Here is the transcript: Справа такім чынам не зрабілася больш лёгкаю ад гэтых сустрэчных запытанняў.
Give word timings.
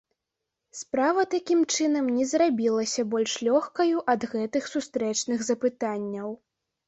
Справа 0.77 1.21
такім 1.33 1.59
чынам 1.75 2.07
не 2.15 2.23
зрабілася 2.31 3.05
больш 3.13 3.33
лёгкаю 3.49 3.97
ад 4.15 4.21
гэтых 4.33 4.63
сустрэчных 4.77 5.45
запытанняў. 5.51 6.29